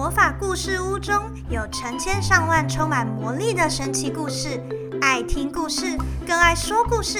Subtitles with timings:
[0.00, 4.58] 魔法故事屋中有成千上万充满魔力的神奇故事，
[5.02, 5.94] 爱听故事，
[6.26, 7.18] 更爱说故事。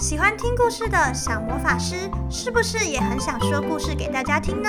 [0.00, 1.96] 喜欢听故事的小魔法师，
[2.30, 4.68] 是不是也很想说故事给大家听呢？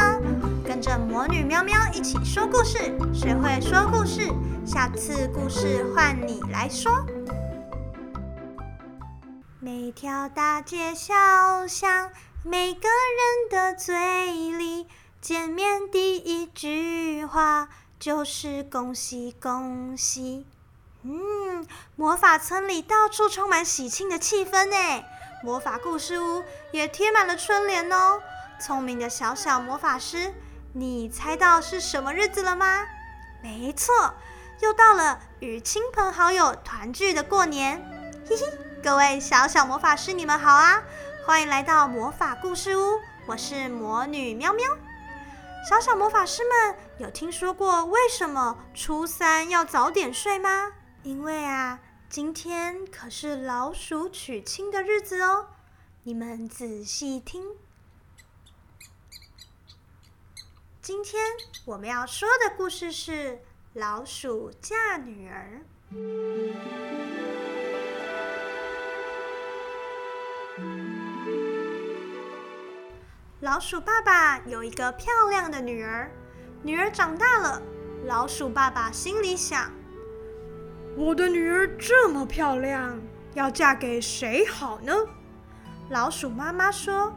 [0.66, 4.32] 跟着魔女喵喵一起说故事，学会说故事，
[4.66, 7.06] 下次故事换你来说。
[9.60, 11.14] 每条大街小
[11.68, 12.10] 巷，
[12.42, 13.98] 每个人的嘴
[14.54, 14.88] 里，
[15.22, 17.68] 见面第一句话
[18.00, 20.46] 就是恭喜恭喜。
[21.02, 21.68] 嗯，
[21.98, 25.04] 魔法村里到处充满喜庆的气氛呢。
[25.44, 28.22] 魔法故事屋也贴满了春联哦！
[28.62, 30.34] 聪明的小小魔法师，
[30.72, 32.86] 你猜到是什么日子了吗？
[33.44, 34.14] 没错，
[34.62, 37.78] 又到了与亲朋好友团聚的过年。
[38.30, 40.82] 嘿嘿，各位小小魔法师，你们好啊！
[41.26, 44.66] 欢迎来到魔法故事屋，我是魔女喵喵。
[45.68, 50.74] 小小魔法师们有听说过为什么初三要早点睡吗？
[51.04, 51.80] 因为啊。
[52.10, 55.50] 今天可是老鼠娶亲的日子哦，
[56.02, 57.56] 你们仔细听。
[60.82, 61.24] 今天
[61.66, 63.34] 我们要说的故事是
[63.74, 65.62] 《老鼠嫁女儿》。
[73.42, 76.12] 老鼠爸爸有一个漂亮的女儿，
[76.62, 77.62] 女儿长大了，
[78.04, 79.72] 老鼠爸爸心里想。
[80.98, 83.00] 我的女儿这么漂亮，
[83.36, 84.94] 要嫁给谁好呢？
[85.90, 87.14] 老鼠妈妈说：“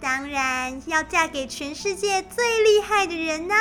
[0.00, 3.54] 当然要嫁给全世界最厉害的人呐！”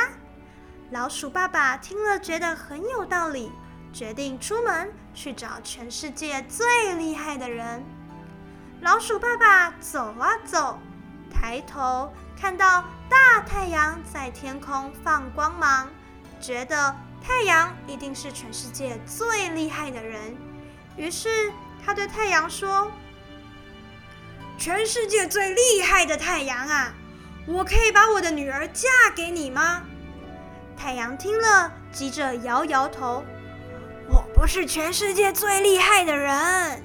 [0.89, 3.51] 老鼠爸爸听了觉得很有道理，
[3.93, 7.83] 决定出门去找全世界最厉害的人。
[8.81, 10.79] 老鼠爸爸走啊走，
[11.35, 15.89] 抬头看到大太阳在天空放光芒，
[16.39, 16.95] 觉得。
[17.27, 20.37] 太阳一定是全世界最厉害的人，
[20.95, 21.51] 于是
[21.83, 22.91] 他对太阳说
[24.59, 26.93] ：“全世界最厉害的太阳啊，
[27.47, 29.81] 我可以把我的女儿嫁给你吗？”
[30.77, 33.25] 太阳听了，急着摇摇头
[34.07, 36.83] ：“我不是全世界最厉害的人。”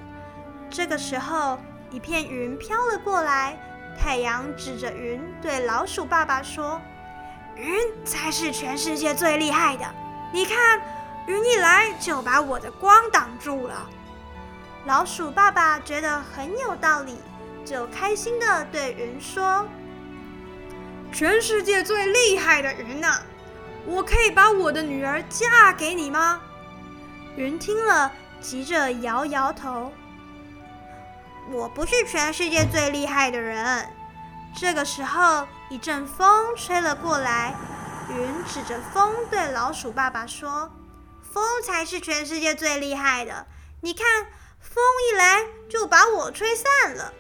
[0.71, 3.59] 这个时候，一片云飘了过来，
[4.03, 6.81] 太阳指着云对老鼠爸爸说
[7.55, 9.85] ：“云才是全世界最厉害的。”
[10.33, 10.81] 你看，
[11.27, 13.87] 云一来就把我的光挡住了。
[14.87, 17.19] 老鼠爸爸觉得很有道理，
[17.63, 19.69] 就开心的对云说
[21.13, 23.21] ：“全世界最厉害的云呐，
[23.85, 26.41] 我可以把我的女儿嫁给你吗？”
[27.37, 29.93] 云听了，急着摇摇头
[31.53, 33.89] ：“我不是全世界最厉害的人。”
[34.57, 37.55] 这个时候，一阵风吹了过来。
[38.09, 40.69] 云指着风对老鼠爸爸说
[41.33, 43.47] ：“风才是全世界最厉害的，
[43.83, 44.27] 你看，
[44.59, 47.13] 风一来就把我吹散了。”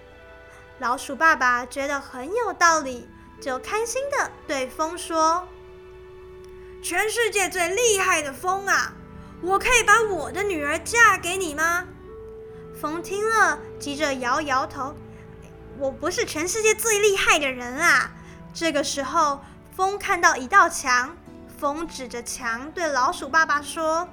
[0.80, 3.08] 老鼠爸爸觉得很有道理，
[3.40, 5.46] 就开心的对风说
[6.82, 8.92] ：“全世界最厉害的风啊，
[9.42, 11.84] 我可以把我的女儿嫁给你吗？”
[12.80, 14.94] 风听了，急着摇摇头
[15.78, 18.10] ：“我不是全世界最厉害的人啊。”
[18.54, 19.40] 这个时候。
[19.76, 21.16] 风看到一道墙，
[21.58, 24.06] 风指着墙对老鼠爸爸说：“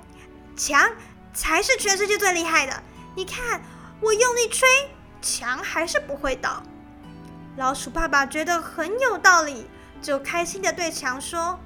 [0.56, 0.90] 墙
[1.34, 2.82] 才是全世界最厉害的。
[3.16, 3.62] 你看，
[4.00, 4.66] 我用力吹，
[5.22, 6.64] 墙还是不会倒。”
[7.58, 9.68] 老鼠爸爸觉得很有道理，
[10.02, 11.60] 就开心的对墙说：“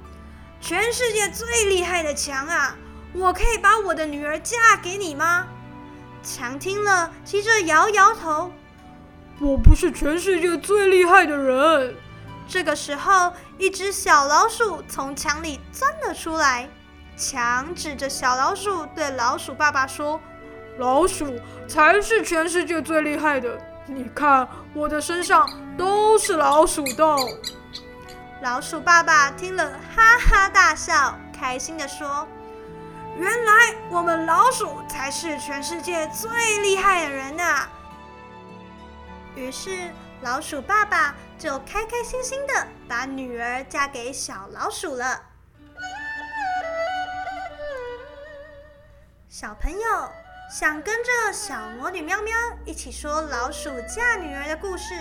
[0.60, 2.74] 全世界最厉害的墙啊，
[3.12, 5.46] 我可以把我的女儿嫁给你吗？”
[6.22, 8.50] 强听了，急着摇摇头
[9.40, 11.94] ：“我不是全世界最厉害的人。”
[12.48, 16.68] 这个时候，一只小老鼠从墙里钻了出来。
[17.16, 20.20] 强指着小老鼠，对老鼠爸爸说
[20.78, 21.38] ：“老鼠
[21.68, 27.18] 才是全世界最厉害的，你看我的身上都是老鼠洞。”
[28.42, 32.26] 老鼠爸爸听了，哈哈大笑，开心地说
[33.16, 37.68] ：“原来我们老鼠才是全世界最厉害的人呐！”
[39.36, 39.90] 于是。
[40.22, 45.20] 老鼠爸爸就开开心心的把女儿嫁给小老鼠了。
[49.28, 50.12] 小朋友
[50.48, 52.32] 想跟着小魔女喵喵
[52.64, 54.94] 一起说老鼠嫁女儿的故事，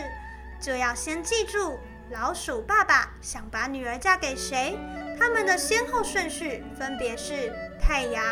[0.59, 1.77] 就要先记住
[2.09, 4.75] 老鼠爸爸想把女儿嫁给谁，
[5.19, 8.23] 他们的先后顺序分别是太阳、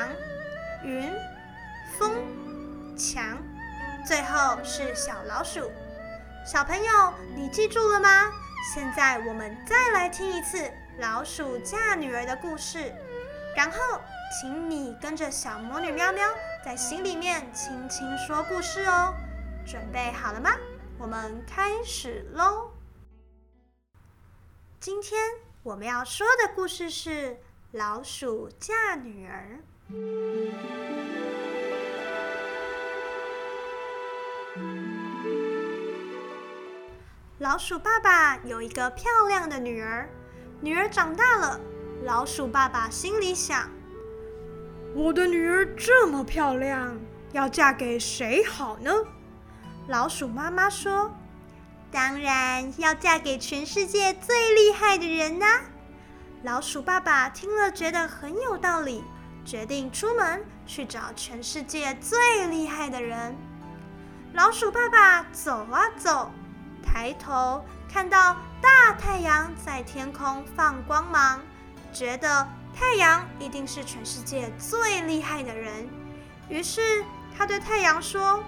[0.83, 1.11] 云、
[1.97, 2.15] 风、
[2.95, 3.37] 墙，
[4.05, 5.69] 最后是小老鼠。
[6.45, 8.31] 小朋友，你记住了吗？
[8.73, 12.93] 现在我们再来听一次老鼠嫁女儿的故事。
[13.55, 13.77] 然后，
[14.39, 16.29] 请你跟着小魔女喵喵
[16.63, 19.13] 在心里面轻轻说故事哦。
[19.65, 20.51] 准备好了吗？
[20.97, 22.69] 我们开始喽。
[24.79, 25.19] 今天
[25.63, 27.31] 我们要说的故事是
[27.73, 29.59] 《老鼠嫁女儿》。
[37.37, 40.09] 老鼠爸爸有一个漂亮的女儿，
[40.61, 41.61] 女儿长大了，
[42.01, 43.69] 老鼠爸爸心里想：
[44.95, 46.99] 我的女儿这么漂亮，
[47.33, 48.91] 要嫁给谁好呢？
[49.87, 51.13] 老鼠妈妈说
[51.91, 55.61] ：“当然要嫁给全世界最厉害的人啦！”
[56.43, 59.03] 老鼠爸爸听了觉得很有道理，
[59.43, 63.35] 决定出门去找全世界最厉害的人。
[64.33, 66.31] 老鼠爸爸走啊走。
[66.81, 71.41] 抬头看到大太阳在天空放光芒，
[71.91, 75.89] 觉得太阳一定是全世界最厉害的人。
[76.47, 77.03] 于是
[77.37, 78.41] 他对太阳说：“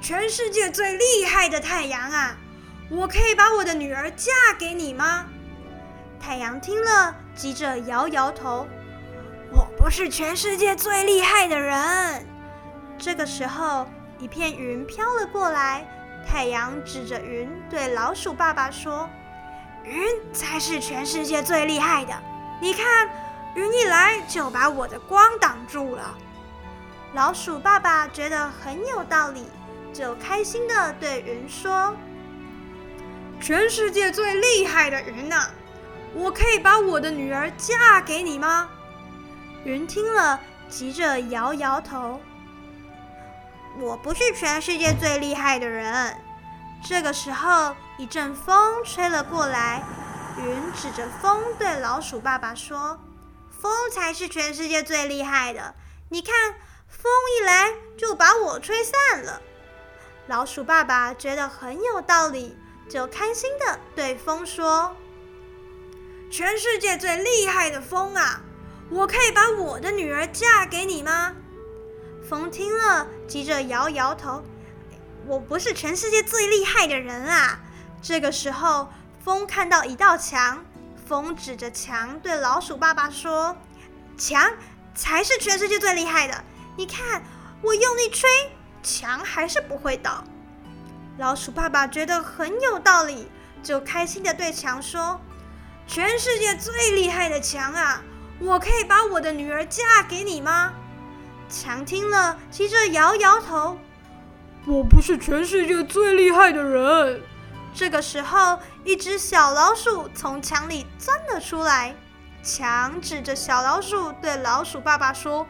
[0.00, 2.36] 全世界最厉害的太阳啊，
[2.88, 5.26] 我可以把我的女儿嫁给你吗？”
[6.20, 8.68] 太阳听了，急着摇摇头
[9.50, 12.24] ：“我不是全世界最厉害的人。”
[12.98, 13.86] 这个时候，
[14.18, 15.84] 一片云飘了过来。
[16.28, 19.08] 太阳指着云，对老鼠爸爸说
[19.82, 22.12] ：“云才是全世界最厉害的。
[22.60, 23.08] 你看，
[23.54, 26.16] 云一来就把我的光挡住了。”
[27.14, 29.46] 老鼠爸爸觉得很有道理，
[29.92, 31.96] 就开心的对云说
[33.40, 35.48] ：“全世界最厉害的云呐，
[36.14, 38.68] 我可以把我的女儿嫁给你吗？”
[39.64, 42.20] 云听了，急着摇摇头。
[43.78, 46.16] 我不是全世界最厉害的人。
[46.82, 49.82] 这个时候，一阵风吹了过来，
[50.38, 52.98] 云指着风对老鼠爸爸说
[53.60, 55.74] ：“风才是全世界最厉害的。
[56.08, 56.34] 你看，
[56.88, 59.40] 风一来就把我吹散了。”
[60.26, 62.56] 老鼠爸爸觉得很有道理，
[62.88, 64.96] 就开心的对风说
[66.30, 68.40] ：“全世界最厉害的风啊，
[68.88, 71.34] 我可以把我的女儿嫁给你吗？”
[72.26, 74.44] 风听了，急着摇摇头
[75.26, 77.58] ：“我不是全世界最厉害的人啊！”
[78.00, 78.88] 这个时候，
[79.24, 80.64] 风看到一道墙，
[81.08, 83.56] 风指着墙对老鼠爸爸说
[84.16, 84.52] ：“墙
[84.94, 86.44] 才是全世界最厉害的！
[86.76, 87.22] 你看，
[87.60, 88.30] 我用力吹，
[88.82, 90.22] 墙还是不会倒。”
[91.18, 93.28] 老鼠爸爸觉得很有道理，
[93.62, 95.20] 就开心的对墙说
[95.92, 98.00] ：“全世界最厉害的强啊，
[98.38, 100.72] 我可以把我的女儿嫁给你吗？”
[101.50, 103.76] 强听了，急着摇摇头
[104.68, 107.20] ：“我不是全世界最厉害的人。”
[107.74, 111.92] 这个时候，一只小老鼠从墙里钻了出来。
[112.40, 115.44] 强指着小老鼠对老鼠爸爸说：“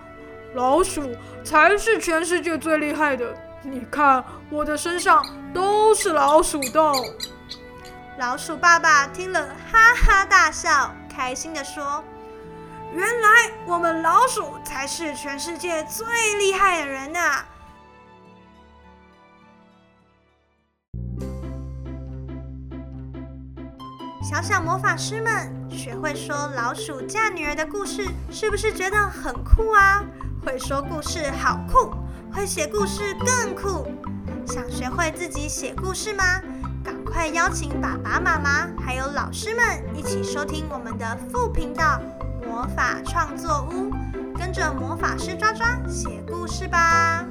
[0.56, 1.14] 老鼠
[1.44, 3.26] 才是全世界最厉害的，
[3.62, 5.22] 你看我的身上
[5.52, 6.94] 都是老鼠洞。”
[8.20, 12.04] 老鼠爸爸听了，哈哈大笑，开心地说。
[12.92, 17.18] 原来我们老鼠才是全世界最厉害的人呢！
[24.22, 30.04] 小小魔法师们学会说老鼠嫁女儿的故事，是不是觉得很酷啊？
[30.44, 31.94] 会说故事好酷，
[32.30, 33.90] 会写故事更酷。
[34.46, 36.42] 想学会自己写故事吗？
[37.20, 39.62] 快邀请爸爸妈妈还有老师们
[39.94, 42.00] 一起收听我们的副频道。
[42.48, 43.90] 魔法创作屋，
[44.38, 47.26] 跟着魔法师抓抓写故事吧。